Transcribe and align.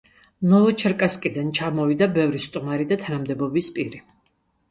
ნოვოჩერკასკიდან 0.51 1.51
ჩამოვიდა 1.59 2.07
ბევრი 2.15 2.41
სტუმარი 2.45 2.89
და 2.93 2.99
თანამდებობის 3.05 3.71
პირი. 3.79 4.01